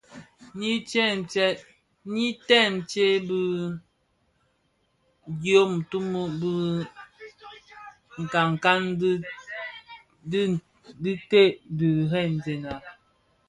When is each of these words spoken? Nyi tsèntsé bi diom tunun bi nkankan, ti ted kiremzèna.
Nyi 2.15 2.29
tsèntsé 2.39 3.07
bi 3.27 3.43
diom 5.41 5.71
tunun 5.89 6.29
bi 6.39 6.51
nkankan, 8.23 8.81
ti 11.01 11.11
ted 11.29 11.51
kiremzèna. 11.77 12.73